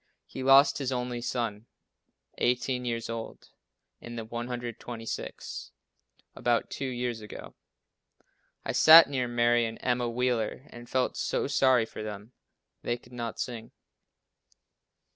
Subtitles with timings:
[0.25, 1.67] He lost his only son,
[2.39, 3.49] 18 years old
[3.99, 5.69] (in the 126th),
[6.35, 7.53] about two years ago.
[8.65, 12.31] I sat near Mary and Emma Wheeler and felt so sorry for them.
[12.81, 13.73] They could not sing.